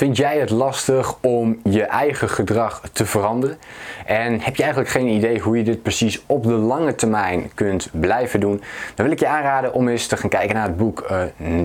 Vind 0.00 0.16
jij 0.16 0.38
het 0.38 0.50
lastig 0.50 1.14
om 1.20 1.60
je 1.64 1.82
eigen 1.82 2.28
gedrag 2.28 2.82
te 2.92 3.06
veranderen? 3.06 3.58
En 4.06 4.40
heb 4.40 4.56
je 4.56 4.62
eigenlijk 4.62 4.92
geen 4.92 5.06
idee 5.06 5.40
hoe 5.40 5.56
je 5.56 5.62
dit 5.62 5.82
precies 5.82 6.22
op 6.26 6.42
de 6.42 6.52
lange 6.52 6.94
termijn 6.94 7.50
kunt 7.54 7.88
blijven 7.92 8.40
doen? 8.40 8.62
Dan 8.94 9.04
wil 9.06 9.14
ik 9.14 9.20
je 9.20 9.26
aanraden 9.26 9.72
om 9.72 9.88
eens 9.88 10.06
te 10.06 10.16
gaan 10.16 10.30
kijken 10.30 10.54
naar 10.54 10.66
het 10.66 10.76
boek 10.76 11.06
uh, 11.10 11.22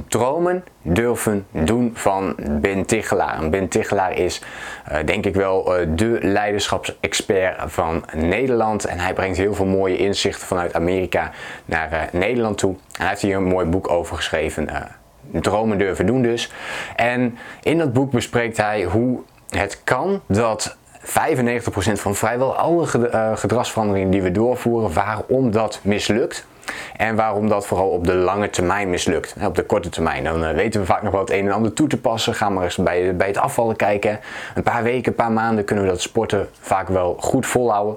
Dromen, 0.07 0.63
Durven, 0.81 1.45
Doen 1.51 1.91
van 1.93 2.35
Ben 2.37 2.85
Tichelaar. 2.85 3.49
Ben 3.49 3.67
Tichelaar 3.67 4.17
is 4.17 4.41
uh, 4.91 4.97
denk 5.05 5.25
ik 5.25 5.35
wel 5.35 5.79
uh, 5.79 5.87
de 5.95 6.17
leiderschapsexpert 6.21 7.71
van 7.71 8.05
Nederland. 8.13 8.85
En 8.85 8.99
hij 8.99 9.13
brengt 9.13 9.37
heel 9.37 9.53
veel 9.53 9.65
mooie 9.65 9.97
inzichten 9.97 10.47
vanuit 10.47 10.73
Amerika 10.73 11.31
naar 11.65 12.09
Nederland 12.11 12.57
toe. 12.57 12.71
En 12.73 13.01
hij 13.01 13.07
heeft 13.07 13.21
hier 13.21 13.35
een 13.35 13.43
mooi 13.43 13.65
boek 13.65 13.89
over 13.89 14.15
geschreven 14.15 14.69
dromen 15.31 15.77
durven 15.77 16.05
doen 16.05 16.21
dus. 16.21 16.51
En 16.95 17.37
in 17.61 17.77
dat 17.77 17.93
boek 17.93 18.11
bespreekt 18.11 18.57
hij 18.57 18.83
hoe 18.83 19.19
het 19.49 19.81
kan 19.83 20.21
dat 20.27 20.77
95% 21.05 21.05
van 21.93 22.15
vrijwel 22.15 22.55
alle 22.55 23.09
eh, 23.09 23.37
gedragsveranderingen 23.37 24.11
die 24.11 24.21
we 24.21 24.31
doorvoeren, 24.31 24.93
waarom 24.93 25.51
dat 25.51 25.79
mislukt. 25.83 26.45
En 26.97 27.15
waarom 27.15 27.49
dat 27.49 27.65
vooral 27.65 27.89
op 27.89 28.05
de 28.05 28.15
lange 28.15 28.49
termijn 28.49 28.89
mislukt. 28.89 29.35
Op 29.43 29.55
de 29.55 29.63
korte 29.63 29.89
termijn. 29.89 30.23
Dan 30.23 30.45
eh, 30.45 30.55
weten 30.55 30.79
we 30.79 30.85
vaak 30.85 31.01
nog 31.01 31.11
wel 31.11 31.21
het 31.21 31.31
een 31.31 31.45
en 31.45 31.51
ander 31.51 31.73
toe 31.73 31.87
te 31.87 31.97
passen. 31.97 32.33
Gaan 32.33 32.53
maar 32.53 32.63
eens 32.63 32.75
bij, 32.75 33.15
bij 33.15 33.27
het 33.27 33.37
afvallen 33.37 33.75
kijken. 33.75 34.19
Een 34.55 34.63
paar 34.63 34.83
weken, 34.83 35.11
een 35.11 35.15
paar 35.15 35.31
maanden 35.31 35.65
kunnen 35.65 35.85
we 35.85 35.89
dat 35.89 36.01
sporten 36.01 36.49
vaak 36.59 36.87
wel 36.87 37.15
goed 37.19 37.45
volhouden. 37.45 37.95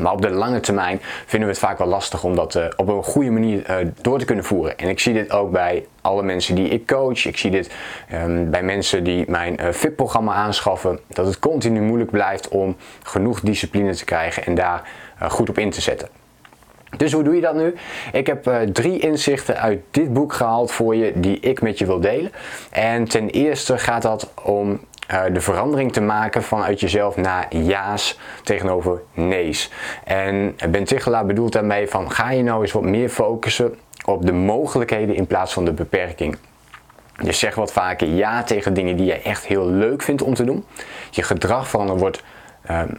Maar 0.00 0.12
op 0.12 0.22
de 0.22 0.30
lange 0.30 0.60
termijn 0.60 1.00
vinden 1.26 1.48
we 1.48 1.54
het 1.54 1.64
vaak 1.64 1.78
wel 1.78 1.86
lastig 1.86 2.24
om 2.24 2.34
dat 2.34 2.54
uh, 2.54 2.64
op 2.76 2.88
een 2.88 3.02
goede 3.02 3.30
manier 3.30 3.70
uh, 3.70 3.88
door 4.00 4.18
te 4.18 4.24
kunnen 4.24 4.44
voeren. 4.44 4.78
En 4.78 4.88
ik 4.88 5.00
zie 5.00 5.12
dit 5.12 5.32
ook 5.32 5.50
bij 5.50 5.86
alle 6.00 6.22
mensen 6.22 6.54
die 6.54 6.68
ik 6.68 6.86
coach. 6.86 7.26
Ik 7.26 7.38
zie 7.38 7.50
dit 7.50 7.70
um, 8.12 8.50
bij 8.50 8.62
mensen 8.62 9.04
die 9.04 9.24
mijn 9.30 9.60
uh, 9.60 9.66
VIP-programma 9.70 10.34
aanschaffen. 10.34 11.00
Dat 11.08 11.26
het 11.26 11.38
continu 11.38 11.80
moeilijk 11.80 12.10
blijft 12.10 12.48
om 12.48 12.76
genoeg 13.02 13.40
discipline 13.40 13.94
te 13.94 14.04
krijgen 14.04 14.44
en 14.44 14.54
daar 14.54 14.88
goed 15.28 15.48
op 15.48 15.58
in 15.58 15.70
te 15.70 15.80
zetten. 15.80 16.08
Dus 16.96 17.12
hoe 17.12 17.22
doe 17.22 17.34
je 17.34 17.40
dat 17.40 17.54
nu? 17.54 17.74
Ik 18.12 18.26
heb 18.26 18.50
drie 18.72 18.98
inzichten 18.98 19.60
uit 19.60 19.80
dit 19.90 20.12
boek 20.12 20.32
gehaald 20.32 20.72
voor 20.72 20.96
je 20.96 21.12
die 21.14 21.40
ik 21.40 21.62
met 21.62 21.78
je 21.78 21.86
wil 21.86 22.00
delen. 22.00 22.32
En 22.70 23.04
ten 23.04 23.30
eerste 23.30 23.78
gaat 23.78 24.02
dat 24.02 24.32
om 24.42 24.80
uh, 25.12 25.22
de 25.32 25.40
verandering 25.40 25.92
te 25.92 26.00
maken 26.00 26.42
vanuit 26.42 26.80
jezelf 26.80 27.16
naar 27.16 27.56
ja's 27.56 28.18
tegenover 28.42 29.02
nee's. 29.14 29.70
En 30.04 30.56
Ben 30.70 31.26
bedoelt 31.26 31.52
daarmee 31.52 31.88
van 31.88 32.10
ga 32.10 32.30
je 32.30 32.42
nou 32.42 32.62
eens 32.62 32.72
wat 32.72 32.82
meer 32.82 33.08
focussen 33.08 33.74
op 34.04 34.26
de 34.26 34.32
mogelijkheden 34.32 35.14
in 35.14 35.26
plaats 35.26 35.52
van 35.52 35.64
de 35.64 35.72
beperking. 35.72 36.36
Je 37.22 37.32
zegt 37.32 37.56
wat 37.56 37.72
vaker 37.72 38.08
ja 38.08 38.42
tegen 38.42 38.74
dingen 38.74 38.96
die 38.96 39.06
je 39.06 39.20
echt 39.20 39.46
heel 39.46 39.66
leuk 39.66 40.02
vindt 40.02 40.22
om 40.22 40.34
te 40.34 40.44
doen. 40.44 40.64
Je 41.10 41.22
gedrag 41.22 41.68
veranderen 41.68 42.00
wordt 42.00 42.22
um, 42.70 42.98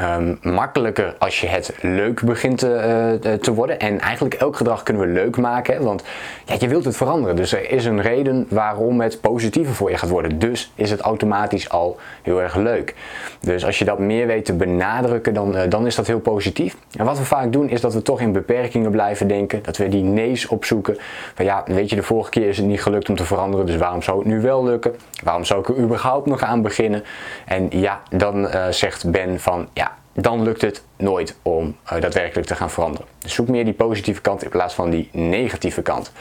um, 0.00 0.38
makkelijker 0.42 1.14
als 1.18 1.40
je 1.40 1.46
het 1.46 1.74
leuk 1.80 2.22
begint 2.22 2.58
te, 2.58 3.18
uh, 3.24 3.32
te 3.32 3.54
worden. 3.54 3.78
En 3.78 4.00
eigenlijk 4.00 4.34
elk 4.34 4.56
gedrag 4.56 4.82
kunnen 4.82 5.06
we 5.06 5.12
leuk 5.12 5.36
maken, 5.36 5.82
want 5.82 6.04
ja, 6.44 6.54
je 6.58 6.68
wilt 6.68 6.84
het 6.84 6.96
veranderen. 6.96 7.36
Dus 7.36 7.52
er 7.52 7.70
is 7.70 7.84
een 7.84 8.02
reden 8.02 8.46
waarom 8.48 9.00
het 9.00 9.20
positiever 9.20 9.74
voor 9.74 9.90
je 9.90 9.96
gaat 9.96 10.10
worden. 10.10 10.38
Dus 10.38 10.72
is 10.74 10.90
het 10.90 11.00
automatisch 11.00 11.68
al 11.68 11.96
heel 12.22 12.42
erg 12.42 12.56
leuk. 12.56 12.94
Dus 13.40 13.64
als 13.64 13.78
je 13.78 13.84
dat 13.84 13.98
meer 13.98 14.26
weet 14.26 14.44
te 14.44 14.52
benadrukken, 14.52 15.34
dan, 15.34 15.56
uh, 15.56 15.62
dan 15.68 15.86
is 15.86 15.94
dat 15.94 16.06
heel 16.06 16.20
positief. 16.20 16.76
En 16.96 17.04
wat 17.04 17.18
we 17.18 17.24
vaak 17.24 17.52
doen, 17.52 17.68
is 17.68 17.80
dat 17.80 17.94
we 17.94 18.02
toch 18.02 18.20
in 18.20 18.32
beperkingen 18.32 18.90
blijven 18.90 19.28
denken. 19.28 19.62
Dat 19.62 19.76
we 19.76 19.88
die 19.88 20.02
nee's 20.02 20.48
opzoeken. 20.48 20.96
Van 21.34 21.44
ja, 21.44 21.62
weet 21.66 21.90
je, 21.90 21.96
de 21.96 22.02
vorige 22.02 22.30
keer 22.30 22.48
is 22.48 22.56
het 22.56 22.66
niet 22.66 22.82
gelukt 22.82 23.08
om 23.08 23.16
te 23.16 23.24
veranderen, 23.24 23.66
dus 23.66 23.76
waarom 23.76 24.02
zou 24.02 24.18
het 24.18 24.26
nu 24.26 24.40
wel 24.40 24.64
lukken? 24.64 24.94
Waarom 25.22 25.44
zou 25.44 25.60
ik 25.60 25.68
er 25.68 25.76
überhaupt 25.76 26.26
nog 26.26 26.42
aan 26.42 26.62
beginnen? 26.62 27.04
En 27.46 27.66
ja, 27.70 28.00
dan 28.10 28.48
zegt 28.70 29.10
Ben 29.10 29.40
van 29.40 29.68
ja, 29.72 29.87
dan 30.20 30.42
lukt 30.42 30.62
het 30.62 30.82
nooit 30.96 31.36
om 31.42 31.76
uh, 31.92 32.00
daadwerkelijk 32.00 32.46
te 32.46 32.54
gaan 32.54 32.70
veranderen. 32.70 33.06
Dus 33.18 33.34
zoek 33.34 33.48
meer 33.48 33.64
die 33.64 33.74
positieve 33.74 34.20
kant 34.20 34.42
in 34.42 34.50
plaats 34.50 34.74
van 34.74 34.90
die 34.90 35.08
negatieve 35.12 35.82
kant. 35.82 36.12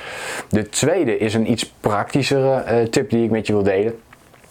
De 0.49 0.69
tweede 0.69 1.17
is 1.17 1.33
een 1.33 1.51
iets 1.51 1.73
praktischere 1.79 2.63
uh, 2.81 2.87
tip 2.87 3.09
die 3.09 3.23
ik 3.23 3.31
met 3.31 3.47
je 3.47 3.53
wil 3.53 3.63
delen. 3.63 3.99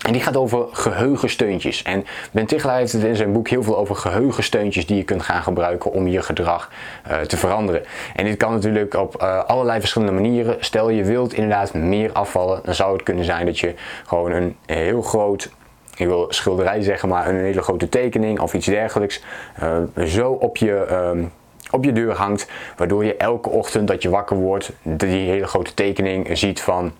En 0.06 0.12
die 0.12 0.22
gaat 0.22 0.36
over 0.36 0.66
geheugensteuntjes. 0.70 1.82
En 1.82 2.04
Ben 2.30 2.46
Tichelaar 2.46 2.78
heeft 2.78 2.92
in 2.92 3.16
zijn 3.16 3.32
boek 3.32 3.48
heel 3.48 3.62
veel 3.62 3.78
over 3.78 3.96
geheugensteuntjes 3.96 4.86
die 4.86 4.96
je 4.96 5.04
kunt 5.04 5.22
gaan 5.22 5.42
gebruiken 5.42 5.92
om 5.92 6.08
je 6.08 6.22
gedrag 6.22 6.70
uh, 7.10 7.20
te 7.20 7.36
veranderen. 7.36 7.82
En 8.14 8.24
dit 8.24 8.36
kan 8.36 8.52
natuurlijk 8.52 8.94
op 8.94 9.16
allerlei 9.46 9.80
verschillende 9.80 10.14
manieren. 10.14 10.56
Stel 10.60 10.90
je 10.90 11.04
wilt 11.04 11.32
inderdaad 11.32 11.74
meer 11.74 12.12
afvallen, 12.12 12.60
dan 12.64 12.74
zou 12.74 12.92
het 12.92 13.02
kunnen 13.02 13.24
zijn 13.24 13.46
dat 13.46 13.58
je 13.58 13.74
gewoon 14.06 14.32
een 14.32 14.56
heel 14.66 15.02
groot 15.02 15.50
ik 15.96 16.06
wil 16.06 16.26
schilderij 16.28 16.82
zeggen, 16.82 17.08
maar 17.08 17.28
een 17.28 17.36
hele 17.36 17.62
grote 17.62 17.88
tekening 17.88 18.40
of 18.40 18.54
iets 18.54 18.66
dergelijks, 18.66 19.22
uh, 19.62 20.04
zo 20.04 20.30
op 20.32 20.56
je, 20.56 20.86
um, 20.90 21.32
op 21.70 21.84
je 21.84 21.92
deur 21.92 22.14
hangt, 22.14 22.50
waardoor 22.76 23.04
je 23.04 23.16
elke 23.16 23.48
ochtend 23.48 23.88
dat 23.88 24.02
je 24.02 24.10
wakker 24.10 24.36
wordt, 24.36 24.72
die 24.82 25.30
hele 25.30 25.46
grote 25.46 25.74
tekening 25.74 26.38
ziet 26.38 26.60
van 26.60 26.92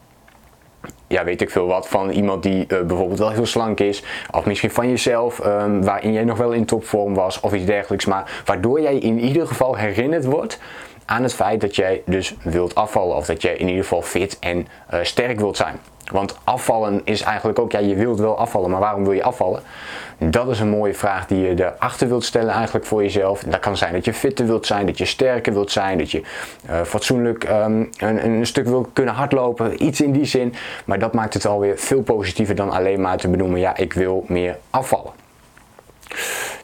ja, 1.06 1.24
weet 1.24 1.40
ik 1.40 1.50
veel 1.50 1.66
wat, 1.66 1.88
van 1.88 2.10
iemand 2.10 2.42
die 2.42 2.64
uh, 2.68 2.80
bijvoorbeeld 2.80 3.18
wel 3.18 3.30
heel 3.30 3.46
slank 3.46 3.80
is, 3.80 4.02
of 4.30 4.44
misschien 4.44 4.70
van 4.70 4.88
jezelf, 4.88 5.44
um, 5.46 5.84
waarin 5.84 6.12
jij 6.12 6.24
nog 6.24 6.38
wel 6.38 6.52
in 6.52 6.64
topvorm 6.64 7.14
was, 7.14 7.40
of 7.40 7.54
iets 7.54 7.64
dergelijks, 7.64 8.04
maar 8.04 8.42
waardoor 8.44 8.80
jij 8.80 8.98
in 8.98 9.20
ieder 9.20 9.46
geval 9.46 9.76
herinnerd 9.76 10.24
wordt 10.24 10.58
aan 11.04 11.22
het 11.22 11.34
feit 11.34 11.60
dat 11.60 11.76
jij 11.76 12.02
dus 12.06 12.34
wilt 12.42 12.74
afvallen, 12.74 13.16
of 13.16 13.26
dat 13.26 13.42
jij 13.42 13.54
in 13.56 13.68
ieder 13.68 13.82
geval 13.82 14.02
fit 14.02 14.38
en 14.38 14.66
uh, 14.94 15.00
sterk 15.02 15.38
wilt 15.38 15.56
zijn. 15.56 15.76
Want 16.12 16.38
afvallen 16.44 17.00
is 17.04 17.22
eigenlijk 17.22 17.58
ook, 17.58 17.72
ja, 17.72 17.78
je 17.78 17.94
wilt 17.94 18.18
wel 18.18 18.38
afvallen, 18.38 18.70
maar 18.70 18.80
waarom 18.80 19.04
wil 19.04 19.12
je 19.12 19.22
afvallen? 19.22 19.62
Dat 20.18 20.48
is 20.48 20.60
een 20.60 20.68
mooie 20.68 20.94
vraag 20.94 21.26
die 21.26 21.38
je 21.38 21.64
erachter 21.64 22.08
wilt 22.08 22.24
stellen 22.24 22.54
eigenlijk 22.54 22.86
voor 22.86 23.02
jezelf. 23.02 23.42
Dat 23.42 23.60
kan 23.60 23.76
zijn 23.76 23.92
dat 23.92 24.04
je 24.04 24.14
fitter 24.14 24.46
wilt 24.46 24.66
zijn, 24.66 24.86
dat 24.86 24.98
je 24.98 25.04
sterker 25.04 25.52
wilt 25.52 25.70
zijn, 25.70 25.98
dat 25.98 26.10
je 26.10 26.22
uh, 26.70 26.82
fatsoenlijk 26.82 27.48
um, 27.48 27.90
een, 27.98 28.24
een, 28.24 28.46
stuk 28.46 28.66
wilt 28.66 28.88
kunnen 28.92 29.14
hardlopen, 29.14 29.84
iets 29.84 30.00
in 30.00 30.12
die 30.12 30.24
zin. 30.24 30.54
Maar 30.84 30.98
dat 30.98 31.14
maakt 31.14 31.34
het 31.34 31.46
alweer 31.46 31.78
veel 31.78 32.02
positiever 32.02 32.54
dan 32.54 32.70
alleen 32.70 33.00
maar 33.00 33.16
te 33.16 33.28
benoemen, 33.28 33.60
ja, 33.60 33.76
ik 33.76 33.92
wil 33.92 34.24
meer 34.28 34.56
afvallen. 34.70 35.25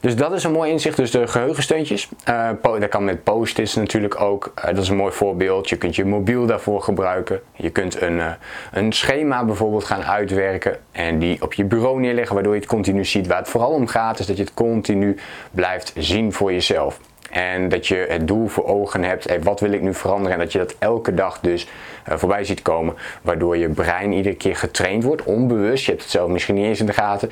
Dus 0.03 0.17
dat 0.17 0.33
is 0.33 0.45
een 0.45 0.53
mooi 0.53 0.71
inzicht. 0.71 0.97
Dus 0.97 1.11
de 1.11 1.27
geheugensteuntjes. 1.27 2.09
Uh, 2.29 2.51
dat 2.63 2.89
kan 2.89 3.05
met 3.05 3.23
post-its 3.23 3.75
natuurlijk 3.75 4.21
ook. 4.21 4.53
Uh, 4.59 4.65
dat 4.65 4.79
is 4.79 4.89
een 4.89 4.97
mooi 4.97 5.13
voorbeeld. 5.13 5.69
Je 5.69 5.77
kunt 5.77 5.97
je 5.97 6.05
mobiel 6.05 6.47
daarvoor 6.47 6.83
gebruiken. 6.83 7.41
Je 7.53 7.71
kunt 7.71 8.01
een, 8.01 8.17
uh, 8.17 8.31
een 8.73 8.93
schema 8.93 9.45
bijvoorbeeld 9.45 9.85
gaan 9.85 10.03
uitwerken 10.03 10.77
en 10.93 11.19
die 11.19 11.43
op 11.43 11.53
je 11.53 11.65
bureau 11.65 12.01
neerleggen, 12.01 12.35
waardoor 12.35 12.55
je 12.55 12.61
het 12.61 12.69
continu 12.69 13.05
ziet. 13.05 13.27
Waar 13.27 13.39
het 13.39 13.49
vooral 13.49 13.71
om 13.71 13.87
gaat 13.87 14.19
is 14.19 14.27
dat 14.27 14.37
je 14.37 14.43
het 14.43 14.55
continu 14.55 15.17
blijft 15.51 15.93
zien 15.97 16.33
voor 16.33 16.53
jezelf. 16.53 17.01
En 17.31 17.69
dat 17.69 17.87
je 17.87 18.07
het 18.09 18.29
doel 18.29 18.47
voor 18.47 18.67
ogen 18.67 19.03
hebt, 19.03 19.29
hey, 19.29 19.43
wat 19.43 19.61
wil 19.61 19.73
ik 19.73 19.81
nu 19.81 19.95
veranderen? 19.95 20.33
En 20.33 20.39
dat 20.39 20.53
je 20.53 20.59
dat 20.59 20.75
elke 20.79 21.15
dag 21.15 21.41
dus 21.41 21.69
voorbij 22.05 22.45
ziet 22.45 22.63
komen. 22.63 22.95
Waardoor 23.23 23.57
je 23.57 23.69
brein 23.69 24.13
iedere 24.13 24.35
keer 24.35 24.57
getraind 24.57 25.05
wordt, 25.05 25.25
onbewust. 25.25 25.85
Je 25.85 25.91
hebt 25.91 26.03
het 26.03 26.13
zelf 26.13 26.31
misschien 26.31 26.55
niet 26.55 26.67
eens 26.67 26.81
in 26.81 26.87
de 26.87 26.93
gaten. 26.93 27.31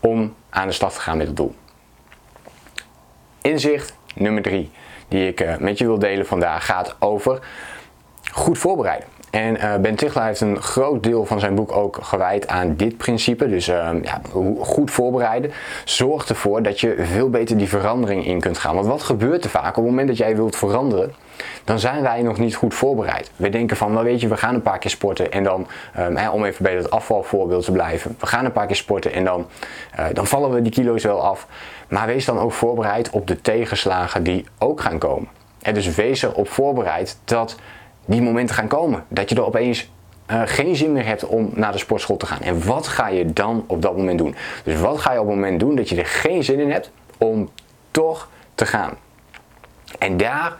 Om 0.00 0.34
aan 0.50 0.66
de 0.66 0.72
slag 0.72 0.92
te 0.94 1.00
gaan 1.00 1.16
met 1.16 1.26
het 1.26 1.36
doel. 1.36 1.54
Inzicht 3.46 3.96
nummer 4.14 4.42
drie 4.42 4.70
die 5.08 5.28
ik 5.28 5.40
uh, 5.40 5.56
met 5.56 5.78
je 5.78 5.86
wil 5.86 5.98
delen 5.98 6.26
vandaag 6.26 6.66
gaat 6.66 6.96
over 6.98 7.38
goed 8.32 8.58
voorbereiden. 8.58 9.08
En 9.30 9.56
uh, 9.56 9.76
Ben 9.76 9.94
Tichelaar 9.94 10.26
heeft 10.26 10.40
een 10.40 10.62
groot 10.62 11.02
deel 11.02 11.24
van 11.24 11.40
zijn 11.40 11.54
boek 11.54 11.72
ook 11.72 11.98
gewijd 12.02 12.48
aan 12.48 12.76
dit 12.76 12.96
principe. 12.96 13.48
Dus 13.48 13.68
uh, 13.68 13.90
ja, 14.02 14.20
goed 14.60 14.90
voorbereiden 14.90 15.52
zorgt 15.84 16.28
ervoor 16.28 16.62
dat 16.62 16.80
je 16.80 16.94
veel 16.98 17.30
beter 17.30 17.56
die 17.56 17.68
verandering 17.68 18.26
in 18.26 18.40
kunt 18.40 18.58
gaan. 18.58 18.74
Want 18.74 18.86
wat 18.86 19.02
gebeurt 19.02 19.44
er 19.44 19.50
vaak 19.50 19.68
op 19.68 19.74
het 19.74 19.84
moment 19.84 20.08
dat 20.08 20.16
jij 20.16 20.36
wilt 20.36 20.56
veranderen? 20.56 21.12
Dan 21.64 21.78
zijn 21.78 22.02
wij 22.02 22.22
nog 22.22 22.38
niet 22.38 22.54
goed 22.54 22.74
voorbereid. 22.74 23.30
We 23.36 23.48
denken 23.48 23.76
van, 23.76 23.92
nou 23.92 24.04
weet 24.04 24.20
je, 24.20 24.28
we 24.28 24.36
gaan 24.36 24.54
een 24.54 24.62
paar 24.62 24.78
keer 24.78 24.90
sporten 24.90 25.32
en 25.32 25.42
dan, 25.42 25.66
um, 25.98 26.16
hè, 26.16 26.30
om 26.30 26.44
even 26.44 26.62
bij 26.62 26.76
dat 26.76 26.90
afvalvoorbeeld 26.90 27.64
te 27.64 27.72
blijven. 27.72 28.16
We 28.20 28.26
gaan 28.26 28.44
een 28.44 28.52
paar 28.52 28.66
keer 28.66 28.76
sporten 28.76 29.12
en 29.12 29.24
dan, 29.24 29.46
uh, 29.98 30.06
dan 30.12 30.26
vallen 30.26 30.50
we 30.50 30.62
die 30.62 30.72
kilo's 30.72 31.04
wel 31.04 31.22
af. 31.22 31.46
Maar 31.88 32.06
wees 32.06 32.24
dan 32.24 32.38
ook 32.38 32.52
voorbereid 32.52 33.10
op 33.10 33.26
de 33.26 33.40
tegenslagen 33.40 34.22
die 34.22 34.44
ook 34.58 34.80
gaan 34.80 34.98
komen. 34.98 35.28
En 35.62 35.74
dus 35.74 35.94
wees 35.94 36.22
erop 36.22 36.48
voorbereid 36.48 37.18
dat 37.24 37.56
die 38.04 38.22
momenten 38.22 38.54
gaan 38.54 38.68
komen. 38.68 39.04
Dat 39.08 39.28
je 39.28 39.36
er 39.36 39.46
opeens 39.46 39.90
uh, 40.30 40.42
geen 40.44 40.76
zin 40.76 40.92
meer 40.92 41.06
hebt 41.06 41.26
om 41.26 41.50
naar 41.54 41.72
de 41.72 41.78
sportschool 41.78 42.16
te 42.16 42.26
gaan. 42.26 42.40
En 42.40 42.66
wat 42.66 42.88
ga 42.88 43.08
je 43.08 43.32
dan 43.32 43.64
op 43.66 43.82
dat 43.82 43.96
moment 43.96 44.18
doen? 44.18 44.34
Dus 44.64 44.80
wat 44.80 45.00
ga 45.00 45.12
je 45.12 45.20
op 45.20 45.26
het 45.26 45.34
moment 45.34 45.60
doen 45.60 45.76
dat 45.76 45.88
je 45.88 45.96
er 45.96 46.06
geen 46.06 46.44
zin 46.44 46.60
in 46.60 46.70
hebt 46.70 46.90
om 47.18 47.50
toch 47.90 48.28
te 48.54 48.66
gaan? 48.66 48.94
En 49.98 50.16
daar 50.16 50.56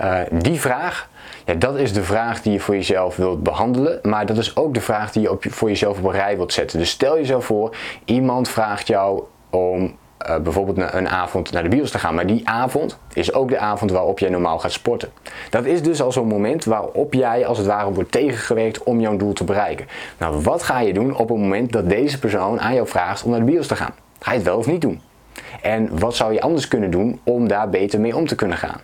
Uh, 0.00 0.20
die 0.30 0.60
vraag, 0.60 1.08
ja, 1.44 1.54
dat 1.54 1.76
is 1.76 1.92
de 1.92 2.02
vraag 2.02 2.42
die 2.42 2.52
je 2.52 2.60
voor 2.60 2.74
jezelf 2.74 3.16
wilt 3.16 3.42
behandelen, 3.42 3.98
maar 4.02 4.26
dat 4.26 4.36
is 4.36 4.56
ook 4.56 4.74
de 4.74 4.80
vraag 4.80 5.12
die 5.12 5.22
je 5.22 5.30
op, 5.30 5.44
voor 5.48 5.68
jezelf 5.68 5.98
op 5.98 6.04
een 6.04 6.10
rij 6.10 6.36
wilt 6.36 6.52
zetten. 6.52 6.78
Dus 6.78 6.90
stel 6.90 7.16
jezelf 7.16 7.44
voor, 7.44 7.76
iemand 8.04 8.48
vraagt 8.48 8.86
jou 8.86 9.22
om 9.50 9.96
uh, 10.28 10.36
bijvoorbeeld 10.36 10.92
een 10.92 11.08
avond 11.08 11.52
naar 11.52 11.62
de 11.62 11.68
bios 11.68 11.90
te 11.90 11.98
gaan. 11.98 12.14
Maar 12.14 12.26
die 12.26 12.48
avond 12.48 12.98
is 13.12 13.32
ook 13.32 13.48
de 13.48 13.58
avond 13.58 13.90
waarop 13.90 14.18
jij 14.18 14.28
normaal 14.28 14.58
gaat 14.58 14.72
sporten. 14.72 15.08
Dat 15.50 15.64
is 15.64 15.82
dus 15.82 16.02
al 16.02 16.12
zo'n 16.12 16.26
moment 16.26 16.64
waarop 16.64 17.14
jij 17.14 17.46
als 17.46 17.58
het 17.58 17.66
ware 17.66 17.92
wordt 17.92 18.12
tegengewerkt 18.12 18.82
om 18.82 19.00
jouw 19.00 19.16
doel 19.16 19.32
te 19.32 19.44
bereiken. 19.44 19.86
Nou, 20.18 20.42
wat 20.42 20.62
ga 20.62 20.80
je 20.80 20.92
doen 20.92 21.16
op 21.16 21.28
het 21.28 21.38
moment 21.38 21.72
dat 21.72 21.88
deze 21.88 22.18
persoon 22.18 22.60
aan 22.60 22.74
jou 22.74 22.88
vraagt 22.88 23.24
om 23.24 23.30
naar 23.30 23.40
de 23.40 23.46
bios 23.46 23.66
te 23.66 23.76
gaan? 23.76 23.94
Ga 24.18 24.30
je 24.30 24.36
het 24.36 24.46
wel 24.46 24.58
of 24.58 24.66
niet 24.66 24.80
doen? 24.80 25.00
En 25.62 25.98
wat 25.98 26.16
zou 26.16 26.32
je 26.32 26.40
anders 26.40 26.68
kunnen 26.68 26.90
doen 26.90 27.20
om 27.24 27.48
daar 27.48 27.70
beter 27.70 28.00
mee 28.00 28.16
om 28.16 28.26
te 28.26 28.34
kunnen 28.34 28.56
gaan? 28.56 28.80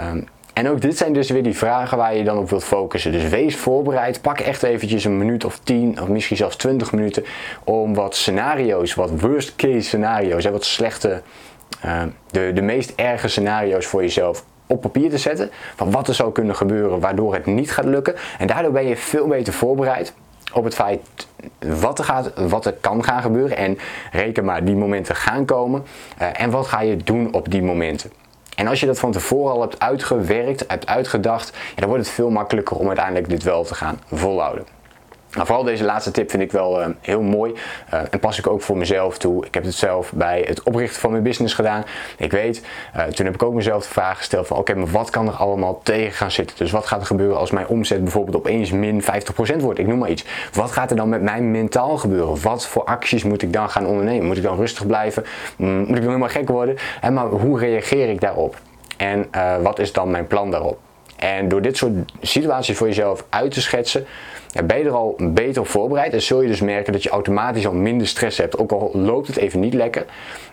Um, 0.00 0.28
en 0.52 0.68
ook 0.68 0.80
dit 0.80 0.96
zijn 0.96 1.12
dus 1.12 1.30
weer 1.30 1.42
die 1.42 1.56
vragen 1.56 1.98
waar 1.98 2.16
je 2.16 2.24
dan 2.24 2.38
op 2.38 2.50
wilt 2.50 2.64
focussen. 2.64 3.12
Dus 3.12 3.28
wees 3.28 3.56
voorbereid. 3.56 4.20
Pak 4.20 4.40
echt 4.40 4.62
eventjes 4.62 5.04
een 5.04 5.18
minuut 5.18 5.44
of 5.44 5.58
10 5.58 6.00
of 6.00 6.08
misschien 6.08 6.36
zelfs 6.36 6.56
20 6.56 6.92
minuten 6.92 7.24
om 7.64 7.94
wat 7.94 8.14
scenario's, 8.14 8.94
wat 8.94 9.20
worst 9.20 9.56
case 9.56 9.80
scenario's, 9.80 10.44
wat 10.44 10.64
slechte, 10.64 11.22
uh, 11.84 12.02
de, 12.30 12.50
de 12.54 12.62
meest 12.62 12.92
erge 12.96 13.28
scenario's 13.28 13.86
voor 13.86 14.02
jezelf 14.02 14.44
op 14.66 14.80
papier 14.80 15.10
te 15.10 15.18
zetten. 15.18 15.50
Van 15.76 15.90
wat 15.90 16.08
er 16.08 16.14
zou 16.14 16.32
kunnen 16.32 16.56
gebeuren 16.56 17.00
waardoor 17.00 17.34
het 17.34 17.46
niet 17.46 17.72
gaat 17.72 17.84
lukken. 17.84 18.14
En 18.38 18.46
daardoor 18.46 18.72
ben 18.72 18.86
je 18.86 18.96
veel 18.96 19.26
beter 19.26 19.52
voorbereid 19.52 20.14
op 20.52 20.64
het 20.64 20.74
feit 20.74 21.00
wat 21.58 21.98
er, 21.98 22.04
gaat, 22.04 22.32
wat 22.48 22.66
er 22.66 22.72
kan 22.72 23.04
gaan 23.04 23.22
gebeuren. 23.22 23.56
En 23.56 23.78
reken 24.12 24.44
maar, 24.44 24.64
die 24.64 24.76
momenten 24.76 25.16
gaan 25.16 25.44
komen. 25.44 25.84
Uh, 26.22 26.40
en 26.40 26.50
wat 26.50 26.66
ga 26.66 26.80
je 26.80 26.96
doen 26.96 27.32
op 27.32 27.50
die 27.50 27.62
momenten. 27.62 28.10
En 28.62 28.68
als 28.68 28.80
je 28.80 28.86
dat 28.86 28.98
van 28.98 29.12
tevoren 29.12 29.52
al 29.52 29.60
hebt 29.60 29.80
uitgewerkt, 29.80 30.64
hebt 30.66 30.86
uitgedacht, 30.86 31.52
ja, 31.54 31.80
dan 31.80 31.88
wordt 31.88 32.04
het 32.04 32.14
veel 32.14 32.30
makkelijker 32.30 32.76
om 32.76 32.86
uiteindelijk 32.86 33.28
dit 33.28 33.42
wel 33.42 33.64
te 33.64 33.74
gaan 33.74 34.00
volhouden. 34.12 34.64
Nou, 35.32 35.46
vooral 35.46 35.64
deze 35.64 35.84
laatste 35.84 36.10
tip 36.10 36.30
vind 36.30 36.42
ik 36.42 36.52
wel 36.52 36.80
uh, 36.80 36.86
heel 37.00 37.22
mooi 37.22 37.52
uh, 37.94 38.00
en 38.10 38.18
pas 38.18 38.38
ik 38.38 38.46
ook 38.46 38.62
voor 38.62 38.76
mezelf 38.76 39.18
toe. 39.18 39.46
Ik 39.46 39.54
heb 39.54 39.64
het 39.64 39.74
zelf 39.74 40.12
bij 40.12 40.44
het 40.46 40.62
oprichten 40.62 41.00
van 41.00 41.10
mijn 41.10 41.22
business 41.22 41.54
gedaan. 41.54 41.84
Ik 42.16 42.30
weet, 42.30 42.62
uh, 42.96 43.02
toen 43.02 43.26
heb 43.26 43.34
ik 43.34 43.42
ook 43.42 43.54
mezelf 43.54 43.82
de 43.82 43.88
vraag 43.88 44.16
gesteld 44.16 44.46
van 44.46 44.56
oké, 44.56 44.74
maar 44.74 44.90
wat 44.90 45.10
kan 45.10 45.26
er 45.26 45.34
allemaal 45.34 45.80
tegen 45.82 46.12
gaan 46.12 46.30
zitten? 46.30 46.56
Dus 46.56 46.70
wat 46.70 46.86
gaat 46.86 47.00
er 47.00 47.06
gebeuren 47.06 47.38
als 47.38 47.50
mijn 47.50 47.66
omzet 47.66 48.02
bijvoorbeeld 48.02 48.36
opeens 48.36 48.70
min 48.70 49.02
50% 49.02 49.06
wordt? 49.60 49.78
Ik 49.78 49.86
noem 49.86 49.98
maar 49.98 50.10
iets. 50.10 50.24
Wat 50.52 50.70
gaat 50.70 50.90
er 50.90 50.96
dan 50.96 51.08
met 51.08 51.22
mij 51.22 51.40
mentaal 51.40 51.96
gebeuren? 51.96 52.42
Wat 52.42 52.66
voor 52.66 52.84
acties 52.84 53.24
moet 53.24 53.42
ik 53.42 53.52
dan 53.52 53.70
gaan 53.70 53.86
ondernemen? 53.86 54.26
Moet 54.26 54.36
ik 54.36 54.42
dan 54.42 54.56
rustig 54.56 54.86
blijven? 54.86 55.24
Mm, 55.56 55.78
moet 55.78 55.88
ik 55.88 55.94
dan 55.94 56.02
helemaal 56.02 56.28
gek 56.28 56.48
worden? 56.48 56.76
En 57.00 57.14
maar 57.14 57.26
hoe 57.26 57.58
reageer 57.58 58.08
ik 58.08 58.20
daarop? 58.20 58.56
En 58.96 59.30
wat 59.62 59.78
is 59.78 59.92
dan 59.92 60.10
mijn 60.10 60.26
plan 60.26 60.50
daarop? 60.50 60.78
En 61.22 61.48
door 61.48 61.62
dit 61.62 61.76
soort 61.76 61.92
situaties 62.20 62.76
voor 62.76 62.86
jezelf 62.86 63.24
uit 63.28 63.50
te 63.50 63.60
schetsen, 63.60 64.06
ben 64.64 64.78
je 64.78 64.84
er 64.84 64.90
al 64.90 65.16
beter 65.18 65.66
voorbereid. 65.66 66.12
En 66.12 66.22
zul 66.22 66.42
je 66.42 66.48
dus 66.48 66.60
merken 66.60 66.92
dat 66.92 67.02
je 67.02 67.08
automatisch 67.08 67.66
al 67.66 67.72
minder 67.72 68.06
stress 68.06 68.38
hebt. 68.38 68.58
Ook 68.58 68.72
al 68.72 68.90
loopt 68.94 69.26
het 69.26 69.36
even 69.36 69.60
niet 69.60 69.74
lekker. 69.74 70.04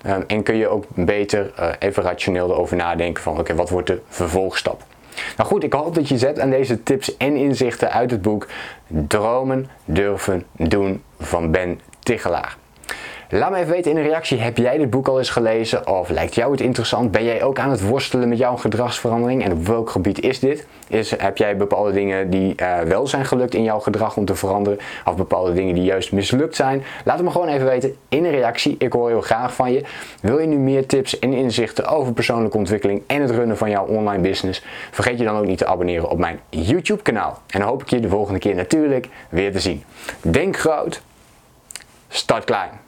Ehm, 0.01 0.21
en 0.27 0.43
kun 0.43 0.55
je 0.55 0.67
ook 0.67 0.85
beter 0.93 1.51
uh, 1.59 1.69
even 1.79 2.03
rationeel 2.03 2.49
erover 2.49 2.77
nadenken 2.77 3.23
van 3.23 3.39
oké, 3.39 3.55
wat 3.55 3.69
wordt 3.69 3.87
de 3.87 3.99
vervolgstap? 4.07 4.83
Nou 5.37 5.49
goed, 5.49 5.63
ik 5.63 5.73
hoop 5.73 5.95
dat 5.95 6.07
je 6.07 6.17
zet 6.17 6.39
aan 6.39 6.49
deze 6.49 6.83
tips 6.83 7.17
en 7.17 7.35
inzichten 7.35 7.91
uit 7.91 8.11
het 8.11 8.21
boek 8.21 8.47
Dromen, 8.87 9.69
Durven, 9.85 10.45
Doen 10.55 11.03
van 11.19 11.51
Ben 11.51 11.79
Tichelaar. 11.99 12.57
Laat 13.31 13.51
me 13.51 13.57
even 13.57 13.71
weten 13.71 13.91
in 13.91 13.97
een 13.97 14.03
reactie, 14.03 14.39
heb 14.39 14.57
jij 14.57 14.77
dit 14.77 14.89
boek 14.89 15.07
al 15.07 15.17
eens 15.17 15.29
gelezen 15.29 15.87
of 15.87 16.09
lijkt 16.09 16.35
jou 16.35 16.51
het 16.51 16.61
interessant? 16.61 17.11
Ben 17.11 17.23
jij 17.23 17.43
ook 17.43 17.59
aan 17.59 17.69
het 17.69 17.87
worstelen 17.87 18.29
met 18.29 18.37
jouw 18.37 18.55
gedragsverandering 18.55 19.43
en 19.43 19.51
op 19.51 19.67
welk 19.67 19.89
gebied 19.89 20.21
is 20.21 20.39
dit? 20.39 20.67
Is, 20.87 21.17
heb 21.17 21.37
jij 21.37 21.57
bepaalde 21.57 21.91
dingen 21.91 22.29
die 22.29 22.53
uh, 22.61 22.79
wel 22.79 23.07
zijn 23.07 23.25
gelukt 23.25 23.53
in 23.53 23.63
jouw 23.63 23.79
gedrag 23.79 24.17
om 24.17 24.25
te 24.25 24.35
veranderen 24.35 24.79
of 25.05 25.15
bepaalde 25.15 25.53
dingen 25.53 25.75
die 25.75 25.83
juist 25.83 26.11
mislukt 26.11 26.55
zijn? 26.55 26.83
Laat 27.05 27.15
het 27.15 27.25
me 27.25 27.31
gewoon 27.31 27.47
even 27.47 27.65
weten 27.65 27.95
in 28.07 28.25
een 28.25 28.31
reactie, 28.31 28.75
ik 28.79 28.93
hoor 28.93 29.09
heel 29.09 29.21
graag 29.21 29.53
van 29.53 29.71
je. 29.71 29.83
Wil 30.21 30.39
je 30.39 30.47
nu 30.47 30.57
meer 30.57 30.85
tips 30.85 31.19
en 31.19 31.33
inzichten 31.33 31.87
over 31.87 32.13
persoonlijke 32.13 32.57
ontwikkeling 32.57 33.01
en 33.07 33.21
het 33.21 33.31
runnen 33.31 33.57
van 33.57 33.69
jouw 33.69 33.85
online 33.85 34.21
business? 34.21 34.63
Vergeet 34.91 35.19
je 35.19 35.25
dan 35.25 35.37
ook 35.37 35.45
niet 35.45 35.57
te 35.57 35.65
abonneren 35.65 36.09
op 36.09 36.17
mijn 36.17 36.39
YouTube 36.49 37.01
kanaal. 37.01 37.41
En 37.47 37.59
dan 37.59 37.69
hoop 37.69 37.81
ik 37.81 37.89
je 37.89 37.99
de 37.99 38.09
volgende 38.09 38.39
keer 38.39 38.55
natuurlijk 38.55 39.07
weer 39.29 39.51
te 39.51 39.59
zien. 39.59 39.83
Denk 40.21 40.57
groot, 40.57 41.01
start 42.07 42.43
klein. 42.43 42.87